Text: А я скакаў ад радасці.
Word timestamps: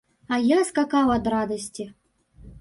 А 0.35 0.37
я 0.45 0.59
скакаў 0.69 1.11
ад 1.17 1.29
радасці. 1.35 1.87